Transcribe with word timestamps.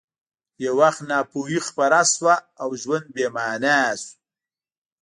یو 0.63 0.73
وخت 0.81 0.99
ناپوهي 1.09 1.59
خپره 1.67 1.99
شوه 2.13 2.35
او 2.61 2.69
ژوند 2.81 3.05
بې 3.15 3.25
مانا 3.35 3.79
شو 4.01 4.11